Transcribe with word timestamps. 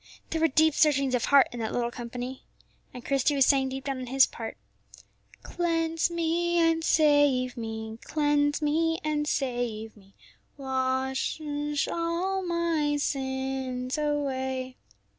There 0.31 0.41
were 0.41 0.47
deep 0.47 0.73
searchings 0.73 1.13
of 1.13 1.25
heart 1.25 1.49
in 1.51 1.59
that 1.59 1.73
little 1.73 1.91
company. 1.91 2.41
And 2.91 3.05
Christie 3.05 3.35
was 3.35 3.45
saying 3.45 3.69
deep 3.69 3.83
down 3.83 3.99
in 3.99 4.07
his 4.07 4.27
heart: 4.33 4.57
"Cleanse 5.43 6.09
me 6.09 6.57
and 6.57 6.83
save 6.83 7.55
me, 7.55 7.99
Cleanse 8.03 8.63
me 8.63 8.97
and 9.03 9.27
save 9.27 9.95
me, 9.95 10.15
Wash 10.57 11.39
all 11.87 12.41
my 12.43 12.97
sins 12.97 13.95
away." 13.99 14.75